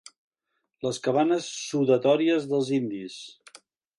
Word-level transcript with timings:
Les 0.85 0.99
cabanes 1.07 1.51
sudatòries 1.59 2.49
dels 2.53 2.75
indis. 2.81 3.21